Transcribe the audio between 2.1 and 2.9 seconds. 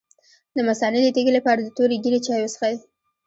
چای وڅښئ